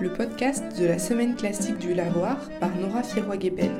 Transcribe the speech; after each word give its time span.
le 0.00 0.12
podcast 0.12 0.78
de 0.78 0.84
la 0.84 0.98
semaine 0.98 1.34
classique 1.36 1.78
du 1.78 1.94
Lavoir 1.94 2.50
par 2.60 2.74
Nora 2.76 3.02
Firoy-Gebelk. 3.02 3.70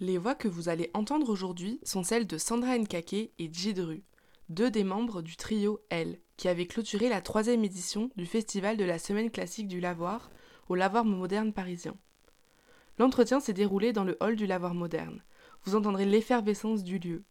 Les 0.00 0.18
voix 0.18 0.34
que 0.34 0.48
vous 0.48 0.68
allez 0.68 0.90
entendre 0.94 1.28
aujourd'hui 1.30 1.80
sont 1.84 2.02
celles 2.02 2.26
de 2.26 2.38
Sandra 2.38 2.76
Nkake 2.76 3.12
et 3.38 3.50
Djidru, 3.52 4.02
deux 4.48 4.70
des 4.70 4.84
membres 4.84 5.22
du 5.22 5.36
trio 5.36 5.80
L, 5.90 6.20
qui 6.36 6.48
avait 6.48 6.66
clôturé 6.66 7.08
la 7.08 7.20
troisième 7.20 7.64
édition 7.64 8.10
du 8.16 8.26
Festival 8.26 8.76
de 8.76 8.84
la 8.84 8.98
Semaine 8.98 9.30
classique 9.30 9.68
du 9.68 9.80
Lavoir 9.80 10.30
au 10.68 10.74
Lavoir 10.74 11.04
moderne 11.04 11.52
parisien. 11.52 11.96
L'entretien 12.98 13.40
s'est 13.40 13.52
déroulé 13.52 13.92
dans 13.92 14.04
le 14.04 14.16
hall 14.20 14.36
du 14.36 14.46
Lavoir 14.46 14.74
moderne. 14.74 15.22
Vous 15.64 15.74
entendrez 15.74 16.04
l'effervescence 16.04 16.84
du 16.84 16.98
lieu. 16.98 17.24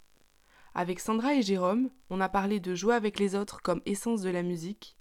Avec 0.74 1.00
Sandra 1.00 1.36
et 1.36 1.42
Jérôme, 1.42 1.90
on 2.10 2.20
a 2.20 2.30
parlé 2.30 2.60
de 2.60 2.76
jouer 2.76 2.96
avec 2.96 3.20
les 3.20 3.36
autres 3.36 3.62
comme 3.62 3.82
essence 3.86 4.22
de 4.22 4.30
la 4.30 4.44
musique, 4.44 4.98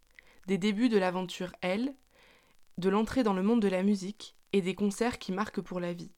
des 0.47 0.59
débuts 0.59 0.89
de 0.89 0.99
l'aventure 0.99 1.53
L, 1.63 1.95
de 2.79 2.89
l'entrée 2.89 3.25
dans 3.25 3.35
le 3.35 3.43
monde 3.43 3.63
de 3.63 3.69
la 3.69 3.83
musique 3.83 4.37
et 4.53 4.63
des 4.63 4.75
concerts 4.75 5.19
qui 5.19 5.33
marquent 5.33 5.61
pour 5.61 5.81
la 5.81 5.93
vie 5.93 6.13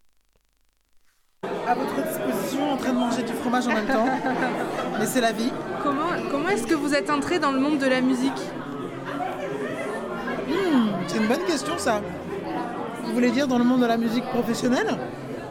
à 1.66 1.74
votre 1.74 1.94
disposition 1.94 2.72
en 2.72 2.76
train 2.76 2.92
de 2.92 2.98
manger 2.98 3.22
du 3.22 3.32
fromage 3.32 3.66
en 3.66 3.74
même 3.74 3.86
temps. 3.86 4.06
Mais 4.98 5.06
c'est 5.06 5.20
la 5.20 5.32
vie. 5.32 5.50
Comment, 5.82 6.10
comment 6.30 6.48
est-ce 6.48 6.66
que 6.66 6.74
vous 6.74 6.94
êtes 6.94 7.10
entré 7.10 7.38
dans 7.38 7.52
le 7.52 7.60
monde 7.60 7.78
de 7.78 7.86
la 7.86 8.00
musique 8.00 8.40
hmm, 10.48 10.88
C'est 11.06 11.18
une 11.18 11.26
bonne 11.26 11.44
question 11.46 11.74
ça. 11.78 12.00
Vous 13.04 13.12
voulez 13.12 13.30
dire 13.30 13.46
dans 13.46 13.58
le 13.58 13.64
monde 13.64 13.80
de 13.80 13.86
la 13.86 13.96
musique 13.96 14.24
professionnelle? 14.26 14.88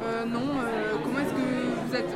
Euh, 0.04 0.26
Non. 0.26 0.40
Euh, 0.40 0.96
comment 1.04 1.20
est-ce 1.20 1.34
que 1.34 1.88
vous 1.88 1.96
êtes, 1.96 2.14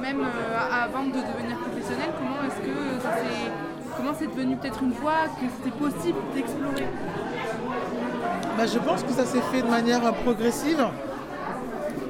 même 0.00 0.20
euh, 0.20 0.84
avant 0.84 1.04
de 1.04 1.12
devenir 1.12 1.56
professionnel, 1.58 2.10
comment 2.18 2.42
est-ce 2.46 2.60
que 2.60 3.02
ça 3.02 3.16
s'est. 3.16 3.50
Comment 3.96 4.12
c'est 4.18 4.26
devenu 4.26 4.56
peut-être 4.56 4.82
une 4.82 4.92
fois 4.92 5.28
que 5.40 5.46
c'était 5.56 5.76
possible 5.76 6.18
d'explorer? 6.34 6.86
Bah, 8.58 8.66
Je 8.66 8.78
pense 8.78 9.02
que 9.04 9.12
ça 9.12 9.24
s'est 9.24 9.40
fait 9.52 9.62
de 9.62 9.68
manière 9.68 10.12
progressive. 10.14 10.84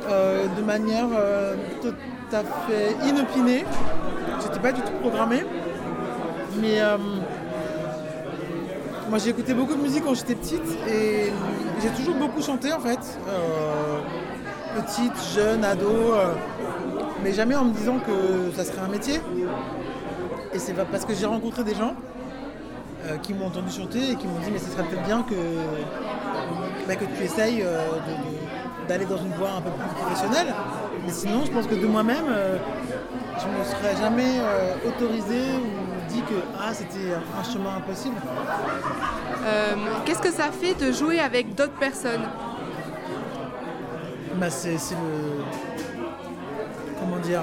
De 0.09 0.63
manière 0.63 1.09
tout 1.81 1.95
à 2.33 2.43
fait 2.67 3.09
inopinée. 3.09 3.65
J'étais 4.45 4.61
pas 4.61 4.73
du 4.73 4.83
tout 4.83 4.93
programmée. 5.01 5.43
Mais 6.61 6.81
euh, 6.81 6.99
moi 9.09 9.19
j'ai 9.19 9.31
écouté 9.31 9.55
beaucoup 9.55 9.75
de 9.75 9.81
musique 9.81 10.05
quand 10.05 10.15
j'étais 10.15 10.35
petite 10.35 10.79
et 10.89 11.33
j'ai 11.83 11.89
toujours 11.91 12.15
beaucoup 12.15 12.43
chanté 12.43 12.73
en 12.73 12.81
fait. 12.81 13.01
petite, 14.77 15.13
jeune, 15.35 15.65
ado. 15.65 16.15
mais 17.23 17.33
jamais 17.33 17.57
en 17.57 17.65
me 17.65 17.73
disant 17.73 17.99
que 17.99 18.55
ça 18.57 18.65
serait 18.65 18.85
un 18.85 18.89
métier. 18.89 19.21
Et 20.53 20.59
c'est 20.59 20.75
parce 20.75 21.05
que 21.05 21.15
j'ai 21.15 21.27
rencontré 21.27 21.65
des 21.65 21.75
gens 21.75 21.95
qui 23.23 23.35
m'ont 23.35 23.47
entendu 23.47 23.71
chanter 23.71 24.13
et 24.13 24.17
qui 24.17 24.27
m'ont 24.27 24.39
dit 24.39 24.51
mais 24.53 24.59
ce 24.59 24.71
serait 24.71 24.85
peut-être 24.85 25.05
bien 25.05 25.23
que, 25.23 25.35
bah, 26.87 26.97
que 26.97 27.05
tu 27.05 27.25
essayes 27.25 27.65
d'aller 28.89 29.07
dans 29.07 29.19
une 29.19 29.33
voie 29.33 29.51
un 29.57 29.61
peu 29.61 29.71
plus 29.71 29.89
professionnelle. 30.03 30.55
Mais 31.05 31.13
sinon, 31.13 31.45
je 31.45 31.51
pense 31.51 31.67
que 31.67 31.75
de 31.75 31.87
moi-même, 31.87 32.25
euh, 32.29 32.57
je 33.41 33.47
ne 33.49 33.59
me 33.59 33.65
serais 33.65 33.97
jamais 34.01 34.39
euh, 34.39 34.75
autorisé 34.89 35.41
ou 35.57 36.13
dit 36.13 36.23
que 36.23 36.35
ah, 36.59 36.73
c'était 36.73 37.15
un 37.15 37.43
chemin 37.45 37.77
impossible? 37.77 38.17
Euh, 39.45 39.75
qu'est-ce 40.05 40.23
que 40.23 40.31
ça 40.33 40.51
fait 40.51 40.75
de 40.75 40.93
jouer 40.93 41.21
avec 41.21 41.55
d'autres 41.55 41.79
personnes? 41.79 42.23
Bah, 44.37 44.51
C'est 44.51 44.73
le. 44.73 45.45
Comment 47.01 47.19
dire? 47.19 47.43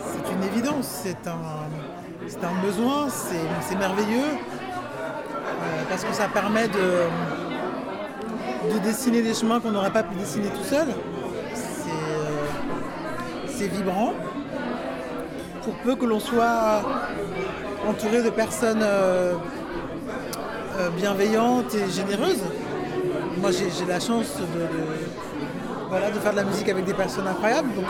C'est 0.00 0.32
une 0.32 0.42
évidence, 0.44 0.86
c'est 1.04 1.26
un, 1.26 2.46
un 2.46 2.66
besoin, 2.66 3.08
c'est 3.08 3.76
merveilleux. 3.76 4.38
parce 5.88 6.04
que 6.04 6.12
ça 6.14 6.28
permet 6.28 6.68
de 6.68 7.06
de 8.72 8.78
dessiner 8.80 9.22
des 9.22 9.34
chemins 9.34 9.60
qu'on 9.60 9.70
n'aurait 9.70 9.92
pas 9.92 10.02
pu 10.02 10.14
dessiner 10.16 10.48
tout 10.48 10.64
seul. 10.64 10.88
Euh, 13.62 13.66
vibrant. 13.72 14.12
Pour 15.62 15.74
peu 15.76 15.96
que 15.96 16.04
l'on 16.04 16.20
soit 16.20 16.82
entouré 17.88 18.22
de 18.22 18.30
personnes 18.30 18.82
euh, 18.82 19.34
euh, 20.78 20.90
bienveillantes 20.90 21.74
et 21.74 21.90
généreuses. 21.90 22.42
Moi 23.40 23.50
j'ai 23.50 23.84
la 23.86 24.00
chance 24.00 24.36
de, 24.38 26.12
de, 26.12 26.18
faire 26.20 26.32
de 26.32 26.36
la 26.36 26.44
musique 26.44 26.68
avec 26.68 26.84
des 26.84 26.94
personnes 26.94 27.26
incroyables. 27.26 27.74
Donc 27.74 27.86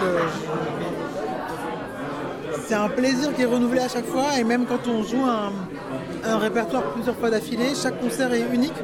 c'est 2.67 2.75
un 2.75 2.89
plaisir 2.89 3.35
qui 3.35 3.43
est 3.43 3.47
renouvelé 3.47 3.81
à 3.81 3.89
chaque 3.89 4.07
fois 4.07 4.39
et 4.39 4.45
même 4.45 4.67
quand 4.67 4.89
on 4.89 5.03
joue 5.03 5.25
un 5.25 6.39
répertoire 6.39 6.83
plusieurs 6.95 7.17
fois 7.17 7.31
d'affilée, 7.31 7.75
chaque 7.75 8.01
concert 8.01 8.33
est 8.33 8.47
unique 8.53 8.75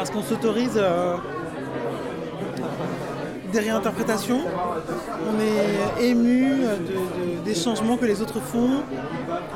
parce 0.00 0.10
qu'on 0.10 0.22
s'autorise 0.22 0.78
euh, 0.78 1.16
des 3.50 3.60
réinterprétations. 3.60 4.40
On 5.28 5.40
est 5.40 6.08
ému 6.08 6.52
des 7.44 7.54
changements 7.54 7.96
que 7.96 8.06
les 8.06 8.22
autres 8.22 8.40
font. 8.40 8.82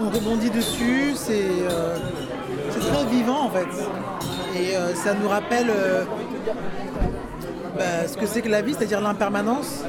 On 0.00 0.10
rebondit 0.10 0.50
dessus. 0.50 1.12
C'est 1.14 1.48
euh, 1.70 1.96
très 2.80 3.04
vivant 3.06 3.46
en 3.46 3.50
fait. 3.50 3.68
Et 4.58 4.76
euh, 4.76 4.94
ça 4.94 5.14
nous 5.14 5.28
rappelle 5.28 5.70
bah, 7.76 8.06
ce 8.06 8.16
que 8.16 8.26
c'est 8.26 8.40
que 8.40 8.48
la 8.48 8.62
vie, 8.62 8.74
c'est-à-dire 8.74 9.00
l'impermanence. 9.00 9.84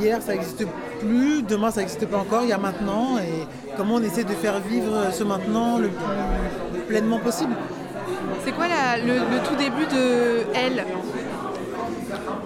Hier, 0.00 0.20
ça 0.22 0.32
n'existe 0.32 0.64
plus, 1.00 1.42
demain, 1.42 1.70
ça 1.70 1.80
n'existe 1.80 2.06
pas 2.06 2.18
encore, 2.18 2.42
il 2.42 2.48
y 2.48 2.52
a 2.52 2.58
maintenant, 2.58 3.18
et 3.18 3.46
comment 3.76 3.94
on 3.94 4.02
essaie 4.02 4.24
de 4.24 4.32
faire 4.32 4.60
vivre 4.60 5.10
ce 5.12 5.24
maintenant 5.24 5.78
le 5.78 5.88
plus 5.88 6.80
pleinement 6.88 7.18
possible. 7.18 7.54
C'est 8.44 8.52
quoi 8.52 8.66
le, 9.04 9.46
tout 9.46 9.56
début 9.56 9.86
de 9.86 10.46
Elle? 10.54 10.84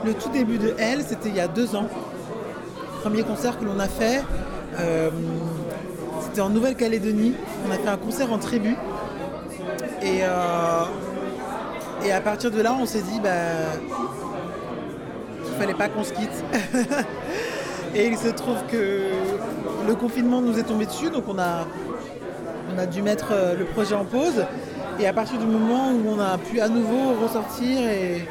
Le 0.05 0.15
tout 0.15 0.31
début 0.31 0.59
de 0.59 0.75
Elle, 0.79 1.03
c'était 1.03 1.29
il 1.29 1.37
y 1.37 1.41
a 1.41 1.49
deux 1.49 1.75
ans. 1.77 1.89
Premier 3.01 3.23
concert 3.23 3.59
que 3.59 3.65
l'on 3.65 3.79
a 3.79 3.89
fait, 3.89 4.23
euh, 4.79 5.11
c'était 6.23 6.41
en 6.41 6.51
Nouvelle-Calédonie. 6.51 7.35
On 7.67 7.71
a 7.71 7.75
fait 7.75 7.89
un 7.89 7.97
concert 7.97 8.33
en 8.33 8.39
tribu. 8.39 8.77
Et, 10.03 10.21
euh, 10.23 10.85
et 12.05 12.13
à 12.13 12.21
partir 12.21 12.51
de 12.51 12.61
là, 12.61 12.75
on 12.79 12.87
s'est 12.87 13.03
dit 13.03 13.21
bah, 13.23 13.31
qu'il 15.45 15.55
fallait 15.55 15.75
pas 15.75 15.89
qu'on 15.89 16.05
se 16.05 16.13
quitte. 16.13 16.45
et 17.95 18.07
il 18.07 18.17
se 18.17 18.29
trouve 18.29 18.59
que 18.71 19.03
le 19.87 19.95
confinement 19.95 20.41
nous 20.41 20.59
est 20.59 20.65
tombé 20.65 20.87
dessus, 20.87 21.11
donc 21.11 21.25
on 21.29 21.39
a, 21.39 21.67
on 22.75 22.79
a 22.79 22.87
dû 22.87 23.03
mettre 23.03 23.29
euh, 23.33 23.55
le 23.57 23.65
projet 23.65 23.95
en 23.95 24.05
pause. 24.05 24.45
Et 24.99 25.07
à 25.07 25.13
partir 25.13 25.39
du 25.39 25.47
moment 25.47 25.91
où 25.91 26.03
on 26.09 26.21
a 26.21 26.39
pu 26.39 26.61
à 26.61 26.69
nouveau 26.69 27.15
ressortir 27.23 27.81
et, 27.81 28.27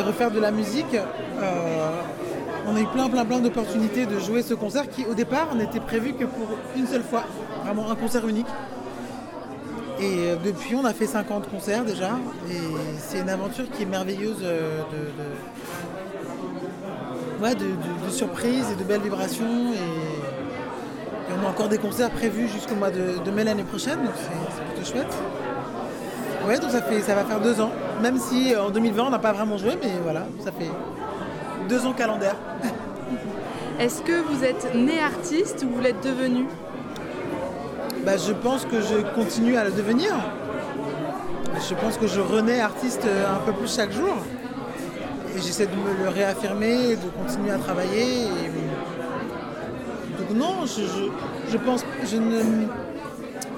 refaire 0.00 0.30
de 0.30 0.40
la 0.40 0.50
musique, 0.50 0.94
euh, 0.94 2.00
on 2.66 2.76
a 2.76 2.80
eu 2.80 2.86
plein 2.86 3.08
plein 3.08 3.24
plein 3.24 3.40
d'opportunités 3.40 4.06
de 4.06 4.18
jouer 4.18 4.42
ce 4.42 4.54
concert 4.54 4.88
qui 4.88 5.04
au 5.06 5.14
départ 5.14 5.54
n'était 5.54 5.80
prévu 5.80 6.14
que 6.14 6.24
pour 6.24 6.48
une 6.76 6.86
seule 6.86 7.02
fois, 7.02 7.24
vraiment 7.64 7.90
un 7.90 7.94
concert 7.94 8.26
unique. 8.26 8.46
Et 10.00 10.30
euh, 10.30 10.36
depuis 10.44 10.74
on 10.74 10.84
a 10.84 10.92
fait 10.92 11.06
50 11.06 11.48
concerts 11.48 11.84
déjà 11.84 12.18
et 12.50 12.58
c'est 12.98 13.20
une 13.20 13.28
aventure 13.28 13.70
qui 13.70 13.82
est 13.82 13.86
merveilleuse 13.86 14.42
euh, 14.42 14.80
de, 17.42 18.10
surprises 18.10 18.66
et 18.72 18.76
de 18.76 18.84
belles 18.84 19.02
vibrations 19.02 19.72
et, 19.72 19.78
on 21.36 21.46
a 21.46 21.50
encore 21.50 21.68
des 21.68 21.78
concerts 21.78 22.10
prévus 22.10 22.48
jusqu'au 22.48 22.74
mois 22.74 22.90
de, 22.90 23.30
mai 23.30 23.44
l'année 23.44 23.64
prochaine 23.64 23.98
donc 23.98 24.14
c'est 24.16 24.74
plutôt 24.74 24.90
chouette. 24.90 25.14
Ouais, 26.46 26.58
donc 26.58 26.70
ça, 26.70 26.82
fait, 26.82 27.00
ça 27.00 27.14
va 27.14 27.24
faire 27.24 27.40
deux 27.40 27.60
ans. 27.60 27.70
Même 28.02 28.18
si 28.18 28.54
euh, 28.54 28.64
en 28.64 28.70
2020, 28.70 29.04
on 29.04 29.10
n'a 29.10 29.18
pas 29.18 29.32
vraiment 29.32 29.56
joué, 29.56 29.78
mais 29.82 29.92
voilà, 30.02 30.26
ça 30.44 30.52
fait 30.52 30.70
deux 31.68 31.86
ans 31.86 31.92
calendaire. 31.92 32.36
Est-ce 33.80 34.02
que 34.02 34.20
vous 34.20 34.44
êtes 34.44 34.74
né 34.74 35.00
artiste 35.00 35.64
ou 35.64 35.74
vous 35.74 35.80
l'êtes 35.80 36.02
devenu? 36.04 36.46
Bah, 38.04 38.16
Je 38.16 38.32
pense 38.32 38.64
que 38.66 38.80
je 38.80 38.96
continue 39.14 39.56
à 39.56 39.64
le 39.64 39.70
devenir. 39.70 40.10
Je 41.68 41.74
pense 41.74 41.96
que 41.96 42.06
je 42.06 42.20
renais 42.20 42.60
artiste 42.60 43.02
euh, 43.06 43.24
un 43.34 43.38
peu 43.46 43.52
plus 43.52 43.74
chaque 43.74 43.92
jour. 43.92 44.16
Et 45.34 45.40
j'essaie 45.40 45.66
de 45.66 45.74
me 45.74 46.04
le 46.04 46.10
réaffirmer, 46.10 46.96
de 46.96 47.08
continuer 47.22 47.52
à 47.52 47.58
travailler. 47.58 48.26
Donc 50.18 50.36
non, 50.36 50.66
je, 50.66 50.82
je, 51.50 51.56
pense, 51.56 51.84
je 52.04 52.16
ne, 52.16 52.40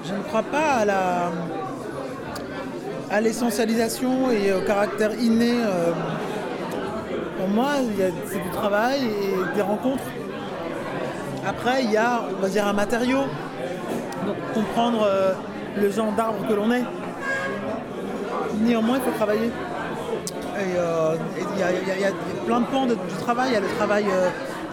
je 0.05 0.13
ne 0.13 0.23
crois 0.23 0.43
pas 0.43 0.75
à 0.79 0.85
la 0.85 1.31
à 3.09 3.21
l'essentialisation 3.21 4.31
et 4.31 4.53
au 4.53 4.61
caractère 4.61 5.11
inné. 5.19 5.53
Euh, 5.61 5.91
pour 7.37 7.47
moi, 7.49 7.69
c'est 8.27 8.39
du 8.41 8.49
travail 8.49 9.01
et 9.05 9.55
des 9.55 9.61
rencontres. 9.61 10.03
Après, 11.47 11.83
il 11.83 11.91
y 11.91 11.97
a, 11.97 12.23
on 12.37 12.41
va 12.41 12.49
dire, 12.49 12.67
un 12.67 12.73
matériau. 12.73 13.19
comprendre 14.53 15.03
euh, 15.07 15.33
le 15.79 15.89
genre 15.91 16.11
d'arbre 16.11 16.45
que 16.47 16.53
l'on 16.53 16.71
est. 16.71 16.83
Néanmoins, 18.61 18.97
il 18.97 19.03
faut 19.03 19.17
travailler. 19.17 19.51
Euh, 20.57 21.15
il 21.55 21.59
y, 21.59 21.63
a- 22.05 22.11
plein 22.45 22.59
de 22.61 22.65
pans 22.65 22.85
du 22.87 22.95
travail. 23.21 23.49
Il 23.51 23.53
y 23.53 23.57
a 23.57 23.59
le 23.61 23.67
travail 23.77 24.05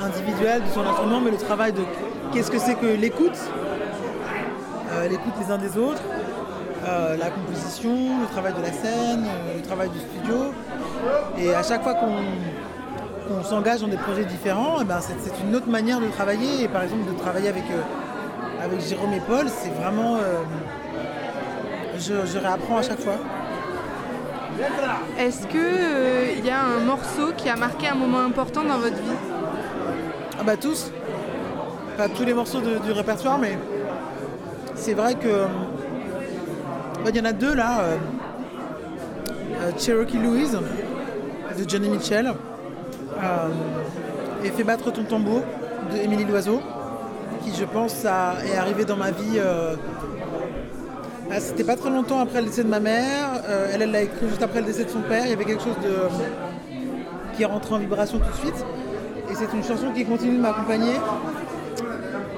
individuel 0.02 0.62
de 0.62 0.69
son 0.75 0.81
instrument, 0.81 1.20
mais 1.20 1.31
le 1.31 1.36
travail 1.36 1.72
de 1.72 1.82
qu'est-ce 2.32 2.50
que 2.50 2.58
c'est 2.58 2.75
que 2.75 2.86
l'écoute, 2.86 3.38
l'écoute 5.10 5.34
les 5.40 5.52
uns 5.52 5.58
des 5.58 5.76
autres, 5.78 6.02
euh, 6.86 7.16
la 7.16 7.31
composition, 7.31 7.94
le 8.20 8.26
travail 8.26 8.52
de 8.54 8.62
la 8.62 8.72
scène, 8.72 9.25
euh, 9.26 9.56
le 9.56 9.62
travail 9.62 9.88
du 9.90 9.98
studio. 9.98 10.36
Et 11.38 11.54
à 11.54 11.62
chaque 11.62 11.82
fois 11.82 11.94
qu'on 11.94 13.42
s'engage 13.42 13.81
dans 13.81 13.88
des 13.88 13.96
projets 13.96 14.25
différents, 14.25 14.78
eh 14.81 14.84
ben, 14.84 14.98
c'est 15.00 15.40
une 15.46 15.54
autre 15.56 15.69
manière 15.69 16.00
de 16.00 16.06
travailler. 16.08 16.64
Et 16.64 16.69
par 16.69 16.82
exemple, 16.82 17.10
de 17.12 17.19
travailler 17.19 17.48
avec, 17.48 17.64
euh, 17.70 18.64
avec 18.64 18.81
Jérôme 18.81 19.12
et 19.12 19.20
Paul, 19.20 19.46
c'est 19.48 19.70
vraiment. 19.81 20.16
je, 21.98 22.14
je 22.26 22.38
réapprends 22.38 22.78
à 22.78 22.82
chaque 22.82 23.00
fois. 23.00 23.16
Est-ce 25.19 25.46
qu'il 25.48 26.44
y 26.46 26.50
a 26.50 26.60
un 26.60 26.84
morceau 26.84 27.32
qui 27.36 27.48
a 27.48 27.56
marqué 27.56 27.88
un 27.88 27.94
moment 27.96 28.20
important 28.20 28.62
dans 28.62 28.78
votre 28.78 28.94
vie? 28.96 29.19
Ah 30.38 30.42
bah 30.44 30.56
tous. 30.56 30.90
Pas 31.96 32.08
tous 32.08 32.25
les 32.25 32.34
morceaux 32.34 32.60
de- 32.60 32.78
du 32.78 32.92
répertoire, 32.92 33.38
mais 33.38 33.58
c'est 34.75 34.94
vrai 34.94 35.14
que 35.14 35.46
il 37.11 37.17
y 37.17 37.21
en 37.21 37.25
a 37.25 37.33
deux 37.33 37.55
là. 37.55 37.81
euh, 37.81 37.97
euh, 39.62 39.71
Cherokee 39.79 40.19
Louise 40.19 40.59
de 41.59 41.69
Johnny 41.69 41.89
Mitchell 41.89 42.27
euh, 42.27 43.49
et 44.45 44.51
Fais 44.51 44.65
battre 44.65 44.91
ton 44.93 45.05
tambour 45.05 45.43
de 45.93 45.99
Émilie 45.99 46.25
Loiseau, 46.25 46.61
qui 47.45 47.53
je 47.59 47.65
pense 47.65 48.05
a- 48.05 48.35
est 48.47 48.56
arrivé 48.56 48.85
dans 48.85 48.97
ma 48.97 49.11
vie. 49.11 49.39
ah, 51.31 51.41
C'était 51.41 51.65
pas 51.65 51.77
très 51.77 51.91
longtemps 51.91 52.21
après 52.21 52.41
le 52.41 52.47
décès 52.49 52.65
de 52.65 52.69
ma 52.69 52.81
mère. 52.81 53.29
Elle, 53.73 53.91
l'a 53.91 54.03
écrit 54.03 54.29
juste 54.29 54.43
après 54.43 54.61
le 54.61 54.67
décès 54.67 54.85
de 54.85 54.91
son 54.91 55.01
père. 55.01 55.23
Il 55.25 55.31
y 55.31 55.35
avait 55.35 55.45
quelque 55.45 55.62
chose 55.62 55.77
de 55.83 55.95
qui 57.37 57.43
est 57.43 57.47
rentré 57.47 57.75
en 57.75 57.79
vibration 57.79 58.19
tout 58.19 58.31
de 58.31 58.37
suite. 58.37 58.65
Et 59.31 59.35
c'est 59.35 59.53
une 59.56 59.65
chanson 59.65 59.91
qui 59.95 60.05
continue 60.05 60.37
de 60.37 60.43
m'accompagner 60.43 60.95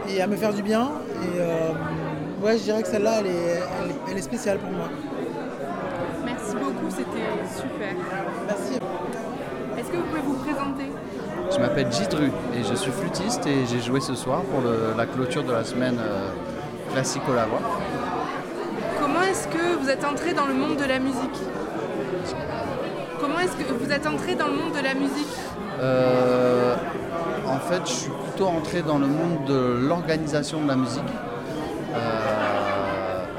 et 0.08 0.20
à 0.22 0.26
me 0.26 0.36
faire 0.36 0.52
du 0.54 0.62
bien. 0.62 0.90
Et 1.22 2.44
ouais, 2.44 2.56
je 2.58 2.62
dirais 2.64 2.82
que 2.82 2.88
celle-là, 2.88 3.12
elle 3.20 3.26
est, 3.26 3.62
elle, 4.16 4.18
est- 4.18 4.22
spéciale 4.22 4.58
pour 4.58 4.70
moi. 4.70 4.88
Merci 6.24 6.54
beaucoup, 6.54 6.90
c'était 6.90 7.56
super. 7.56 7.94
Merci. 8.46 8.74
Est-ce 9.78 9.88
que 9.90 9.96
vous 9.96 10.02
pouvez 10.04 10.20
vous 10.22 10.34
présenter? 10.44 10.90
Je 11.52 11.58
m'appelle 11.60 11.92
Gidru 11.92 12.30
et 12.58 12.64
je 12.64 12.74
suis 12.74 12.90
flûtiste 12.90 13.46
et 13.46 13.66
j'ai 13.66 13.80
joué 13.80 14.00
ce 14.00 14.14
soir 14.14 14.40
pour 14.42 14.60
le- 14.62 14.94
la 14.96 15.06
clôture 15.06 15.44
de 15.44 15.52
la 15.52 15.64
semaine 15.64 15.98
euh, 16.00 16.30
classique 16.92 17.22
au 17.30 17.34
Lavoie. 17.34 17.60
Comment 19.00 19.22
est-ce 19.22 19.46
que 19.48 19.76
vous 19.80 19.88
êtes 19.88 20.04
entré 20.04 20.32
dans 20.34 20.46
le 20.46 20.54
monde 20.54 20.76
de 20.76 20.84
la 20.84 20.98
musique? 20.98 21.38
Comment 23.20 23.38
est-ce 23.40 23.52
que 23.56 23.72
vous 23.72 23.92
êtes 23.92 24.06
entré 24.06 24.34
dans 24.34 24.46
le 24.48 24.54
monde 24.54 24.72
de 24.72 24.82
la 24.82 24.94
musique? 24.94 25.28
Euh, 25.80 26.74
en 27.46 27.58
fait, 27.58 27.82
je 27.86 27.92
suis 27.92 28.10
plutôt 28.10 28.46
entré 28.48 28.82
dans 28.82 28.98
le 28.98 29.06
monde 29.06 29.44
de 29.46 29.78
l'organisation 29.88 30.60
de 30.62 30.68
la 30.68 30.76
musique. 30.76 31.02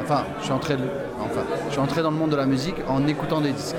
Enfin, 0.09 0.23
je 0.39 0.45
suis 0.45 0.53
entré, 0.53 0.75
enfin, 1.19 1.41
je 1.65 1.71
suis 1.73 1.81
entré 1.81 2.01
dans 2.01 2.11
le 2.11 2.15
monde 2.15 2.29
de 2.29 2.37
la 2.37 2.45
musique 2.45 2.77
en 2.87 3.05
écoutant 3.07 3.41
des 3.41 3.51
disques. 3.51 3.75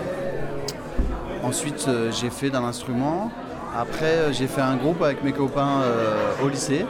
Ensuite, 1.43 1.87
euh, 1.89 2.13
j'ai 2.13 2.29
fait 2.29 2.51
d'un 2.51 2.65
instrument. 2.65 3.31
Après, 3.75 4.05
euh, 4.05 4.33
j'ai 4.35 4.47
fait 4.47 4.61
un 4.61 4.77
groupe 4.77 5.01
avec 5.03 5.25
mes 5.25 5.33
copains 5.33 5.81
euh, 5.81 6.45
au 6.45 6.51
lycée. 6.51 6.85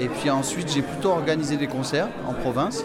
Et 0.00 0.08
puis 0.08 0.28
ensuite, 0.28 0.72
j'ai 0.74 0.82
plutôt 0.82 1.10
organisé 1.10 1.56
des 1.56 1.68
concerts 1.68 2.08
en 2.28 2.32
province. 2.32 2.84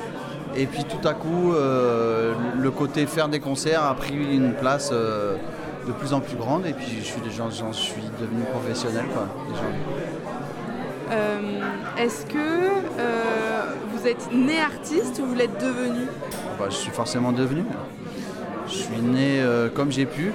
Et 0.55 0.67
puis 0.67 0.83
tout 0.83 1.07
à 1.07 1.15
coup, 1.15 1.53
le 1.53 2.71
côté 2.71 3.07
faire 3.07 3.27
des 3.27 3.39
concerts 3.39 3.83
a 3.83 3.95
pris 3.95 4.13
une 4.13 4.53
place 4.53 4.91
de 4.91 5.91
plus 5.97 6.13
en 6.13 6.19
plus 6.19 6.35
grande. 6.35 6.67
Et 6.67 6.73
puis 6.73 7.03
j'en, 7.35 7.73
suis 7.73 8.03
devenu 8.19 8.43
professionnel. 8.51 9.05
Euh, 11.11 11.39
Est-ce 11.97 12.25
que 12.25 12.37
euh, 12.37 13.61
vous 13.91 14.07
êtes 14.07 14.31
né 14.31 14.59
artiste 14.59 15.19
ou 15.21 15.27
vous 15.27 15.35
l'êtes 15.35 15.59
devenu 15.59 16.05
Bah, 16.59 16.65
je 16.69 16.75
suis 16.75 16.91
forcément 16.91 17.31
devenu. 17.31 17.63
Je 18.67 18.73
suis 18.73 19.01
né 19.01 19.41
euh, 19.41 19.69
comme 19.69 19.91
j'ai 19.91 20.05
pu. 20.05 20.31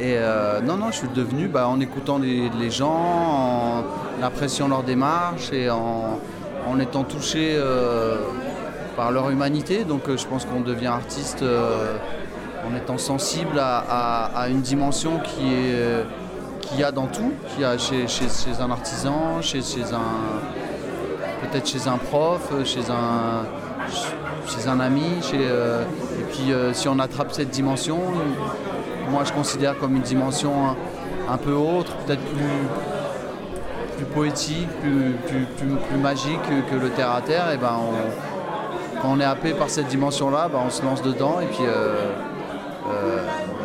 et 0.00 0.18
non, 0.64 0.76
non, 0.76 0.90
je 0.90 0.96
suis 0.96 1.08
devenu 1.08 1.48
bah, 1.48 1.66
en 1.68 1.80
écoutant 1.80 2.18
les, 2.18 2.70
gens, 2.70 3.84
en 4.18 4.22
appréciant 4.22 4.68
leur 4.68 4.82
démarche 4.82 5.52
et 5.52 5.70
en, 5.70 6.18
étant 6.78 7.04
touché 7.04 7.58
par 8.96 9.12
leur 9.12 9.30
humanité. 9.30 9.84
Donc 9.84 10.02
je 10.14 10.26
pense 10.26 10.44
qu'on 10.44 10.60
devient 10.60 10.88
artiste 10.88 11.42
en 11.42 12.76
étant 12.76 12.98
sensible 12.98 13.58
à, 13.58 14.46
une 14.50 14.60
dimension 14.60 15.18
qui 15.20 15.54
est 15.54 16.04
qu'il 16.72 16.80
y 16.80 16.84
a 16.84 16.90
dans 16.92 17.06
tout, 17.06 17.32
qu'il 17.50 17.62
y 17.62 17.64
a 17.64 17.76
chez, 17.78 18.08
chez- 18.08 18.26
un 18.60 18.70
artisan, 18.70 19.40
chez, 19.42 19.60
chez 19.62 19.82
un 19.92 21.46
peut-être 21.46 21.68
chez 21.68 21.86
un 21.88 21.98
prof, 21.98 22.48
euh, 22.52 22.64
chez 22.64 22.80
un 22.90 23.44
chez 24.46 24.68
un 24.68 24.80
ami, 24.80 25.20
euh, 25.34 25.82
et 26.18 26.22
puis 26.32 26.52
euh, 26.52 26.72
si 26.72 26.88
on 26.88 26.98
attrape 26.98 27.32
cette 27.32 27.50
dimension, 27.50 27.98
moi 29.10 29.22
je 29.24 29.32
considère 29.32 29.78
comme 29.78 29.94
une 29.96 30.02
dimension 30.02 30.52
un, 31.30 31.36
peu 31.36 31.52
autre, 31.52 31.92
peut-être 32.06 32.22
plus, 32.22 32.66
plus 33.96 34.06
poétique, 34.06 34.68
plus, 34.80 35.14
plus, 35.26 35.98
magique 35.98 36.40
que, 36.70 36.76
le 36.76 36.90
terre 36.90 37.10
à 37.12 37.20
terre, 37.20 37.50
et 37.52 37.56
ben 37.58 37.72
on- 37.78 39.00
quand 39.00 39.08
on 39.12 39.20
est 39.20 39.24
happé 39.24 39.52
par 39.52 39.68
cette 39.68 39.88
dimension-là, 39.88 40.48
ben, 40.48 40.60
on 40.66 40.70
se 40.70 40.82
lance 40.84 41.02
dedans 41.02 41.40
et 41.40 41.46
puis 41.46 41.64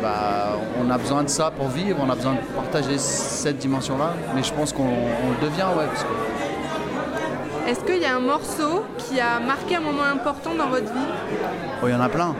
bah, 0.02 0.56
on 0.80 0.90
a 0.90 0.98
besoin 0.98 1.22
de 1.22 1.28
ça 1.28 1.50
pour 1.50 1.68
vivre, 1.68 1.98
on 2.00 2.10
a 2.10 2.14
besoin 2.14 2.34
de 2.34 2.40
partager 2.54 2.98
cette 2.98 3.58
dimension-là, 3.58 4.14
mais 4.34 4.42
je 4.42 4.52
pense 4.52 4.72
qu'on 4.72 4.82
on 4.82 5.30
le 5.30 5.48
devient, 5.48 5.66
ouais, 5.76 5.86
parce 5.86 6.04
que 6.04 7.68
Est-ce 7.68 7.80
qu'il 7.80 8.00
y 8.00 8.06
a 8.06 8.16
un 8.16 8.20
morceau 8.20 8.84
qui 8.96 9.20
a 9.20 9.40
marqué 9.40 9.76
un 9.76 9.80
moment 9.80 10.04
important 10.04 10.54
dans 10.54 10.68
votre 10.68 10.86
vie? 10.86 11.08
Oh, 11.82 11.86
il 11.86 11.92
y 11.92 11.94
en 11.94 12.00
a 12.00 12.08
plein. 12.08 12.34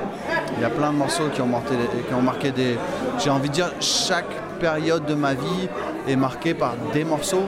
Il 0.57 0.63
y 0.63 0.65
a 0.65 0.71
plein 0.71 0.91
de 0.93 0.97
morceaux 0.97 1.29
qui 1.33 1.41
ont 1.43 1.47
marqué, 1.47 1.75
qui 2.07 2.15
ont 2.15 2.23
marqué 2.23 2.51
des. 2.51 2.79
J'ai 3.19 3.31
envie 3.31 3.49
de 3.49 3.55
dire, 3.55 3.71
chaque 3.81 4.31
période 4.59 5.05
de 5.07 5.15
ma 5.15 5.35
vie 5.35 5.69
est 6.09 6.17
marquée 6.17 6.55
par 6.55 6.75
des 6.93 7.05
morceaux. 7.05 7.47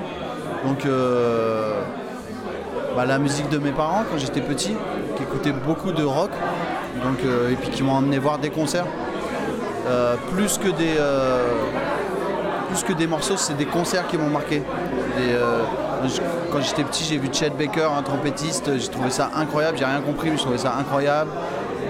Donc, 0.66 0.84
euh, 0.84 1.80
bah, 2.94 3.06
la 3.06 3.18
musique 3.18 3.48
de 3.48 3.58
mes 3.58 3.72
parents 3.72 4.04
quand 4.10 4.18
j'étais 4.18 4.42
petit, 4.42 4.74
qui 5.16 5.22
écoutaient 5.22 5.52
beaucoup 5.52 5.92
de 5.92 6.04
rock, 6.04 6.30
donc, 7.02 7.18
euh, 7.24 7.52
et 7.52 7.54
puis 7.54 7.70
qui 7.70 7.82
m'ont 7.82 7.94
emmené 7.94 8.18
voir 8.18 8.38
des 8.38 8.50
concerts. 8.50 8.86
Euh, 9.86 10.14
plus 10.34 10.58
que 10.58 10.68
des. 10.68 10.96
euh, 10.98 11.54
plus 12.68 12.84
que 12.84 12.92
des 12.92 13.06
morceaux, 13.08 13.36
c'est 13.36 13.56
des 13.56 13.64
concerts 13.66 14.06
qui 14.06 14.16
m'ont 14.16 14.28
marqué. 14.30 14.62
Euh, 15.18 15.62
quand 16.52 16.60
j'étais 16.60 16.84
petit, 16.84 17.04
j'ai 17.04 17.18
vu 17.18 17.28
Chet 17.32 17.50
Baker, 17.50 17.88
un 17.98 18.02
trompettiste, 18.02 18.70
j'ai 18.78 18.88
trouvé 18.88 19.10
ça 19.10 19.30
incroyable, 19.36 19.76
j'ai 19.76 19.84
rien 19.84 20.00
compris, 20.00 20.30
mais 20.30 20.36
je 20.36 20.42
trouvais 20.42 20.58
ça 20.58 20.74
incroyable. 20.78 21.30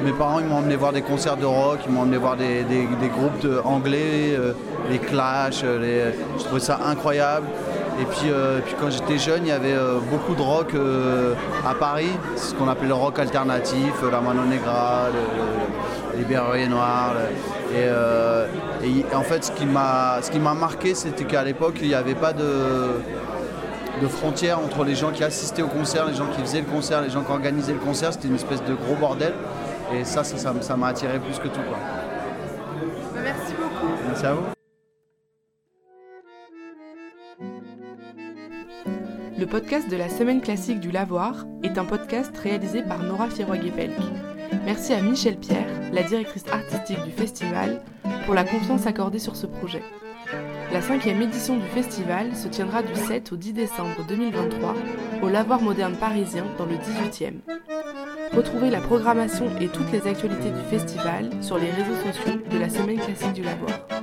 Mes 0.02 0.12
parents, 0.12 0.40
ils 0.40 0.46
m'ont 0.46 0.56
emmené 0.56 0.76
voir 0.76 0.92
des 0.94 1.02
concerts 1.02 1.36
de 1.36 1.44
rock, 1.44 1.80
ils 1.86 1.92
m'ont 1.92 2.00
emmené 2.02 2.16
voir 2.16 2.34
des, 2.36 2.62
des- 2.62 2.88
groupes 3.08 3.46
anglais, 3.64 4.38
les 4.90 4.98
Clash, 4.98 5.62
les- 5.62 6.14
je 6.38 6.44
trouvais 6.44 6.60
ça 6.60 6.80
incroyable. 6.86 7.46
Et 8.00 8.04
puis, 8.06 8.30
puis 8.64 8.74
quand 8.80 8.90
j'étais 8.90 9.18
jeune, 9.18 9.42
il 9.42 9.48
y 9.48 9.52
avait 9.52 9.76
beaucoup 10.10 10.34
de 10.34 10.40
rock 10.42 10.72
à 11.68 11.74
Paris, 11.74 12.08
ce 12.36 12.54
qu'on 12.54 12.68
appelait 12.68 12.88
le 12.88 12.94
rock 12.94 13.18
alternatif, 13.18 13.92
la 14.10 14.20
Mano 14.22 14.44
Negra, 14.44 15.08
le- 15.12 16.16
le- 16.16 16.18
les 16.18 16.24
Berruyers 16.24 16.68
Noirs. 16.68 17.12
Et, 17.72 17.84
euh, 17.86 18.46
et 18.82 19.04
en 19.14 19.22
fait, 19.22 19.44
ce 19.44 19.52
qui 19.52 19.66
m'a 19.66 20.18
ce 20.22 20.30
qui 20.30 20.38
m'a 20.38 20.54
marqué, 20.54 20.94
c'était 20.94 21.24
qu'à 21.24 21.44
l'époque, 21.44 21.76
il 21.82 21.88
n'y 21.88 21.94
avait 21.94 22.14
pas 22.14 22.32
de, 22.32 23.00
de 24.02 24.06
frontières 24.08 24.58
entre 24.58 24.84
les 24.84 24.94
gens 24.94 25.10
qui 25.12 25.22
assistaient 25.24 25.62
au 25.62 25.68
concert, 25.68 26.06
les 26.06 26.14
gens 26.14 26.26
qui 26.34 26.40
faisaient 26.40 26.60
le 26.60 26.66
concert, 26.66 27.00
les 27.02 27.10
gens 27.10 27.22
qui 27.22 27.30
organisaient 27.32 27.72
le 27.74 27.78
concert. 27.78 28.12
C'était 28.12 28.28
une 28.28 28.34
espèce 28.36 28.62
de 28.64 28.74
gros 28.74 28.96
bordel. 28.96 29.32
Et 29.94 30.04
ça, 30.04 30.22
ça 30.24 30.36
ça- 30.36 30.54
ça 30.60 30.76
m'a 30.76 30.88
attiré 30.88 31.18
plus 31.18 31.38
que 31.38 31.48
tout. 31.48 31.60
quoi. 31.68 31.78
Bah, 33.14 33.20
Merci 33.24 33.52
beaucoup. 33.54 33.92
Merci 34.06 34.26
à 34.26 34.34
vous. 34.34 34.42
Le 39.38 39.46
podcast 39.46 39.88
de 39.90 39.96
la 39.96 40.08
Semaine 40.10 40.40
classique 40.42 40.80
du 40.80 40.90
Lavoir 40.90 41.46
est 41.62 41.78
un 41.78 41.84
podcast 41.86 42.36
réalisé 42.36 42.82
par 42.82 43.02
Nora 43.02 43.28
Firoiguet-Pelk. 43.30 43.96
Merci 44.66 44.92
à 44.92 45.00
Michel 45.00 45.36
Pierre, 45.38 45.66
la 45.92 46.02
directrice 46.02 46.44
artistique 46.50 47.02
du 47.04 47.10
festival, 47.10 47.82
pour 48.24 48.34
la 48.34 48.44
confiance 48.44 48.86
accordée 48.86 49.18
sur 49.18 49.36
ce 49.36 49.46
projet. 49.46 49.82
La 50.72 50.80
cinquième 50.80 51.20
édition 51.20 51.56
du 51.56 51.66
festival 51.66 52.36
se 52.36 52.46
tiendra 52.46 52.82
du 52.82 52.94
7 52.94 53.32
au 53.32 53.36
10 53.36 53.52
décembre 53.52 54.06
2023 54.08 54.74
au 55.22 55.28
Lavoir 55.28 55.60
moderne 55.60 55.96
parisien 55.96 56.44
dans 56.58 56.66
le 56.66 56.76
18e. 56.76 57.40
Retrouvez 58.32 58.70
la 58.70 58.80
programmation 58.80 59.46
et 59.60 59.66
toutes 59.66 59.90
les 59.90 60.06
actualités 60.06 60.50
du 60.50 60.62
festival 60.70 61.30
sur 61.40 61.58
les 61.58 61.70
réseaux 61.70 62.12
sociaux 62.12 62.40
de 62.50 62.58
la 62.58 62.68
Semaine 62.68 63.00
classique 63.00 63.32
du 63.32 63.42
Lavoir. 63.42 63.99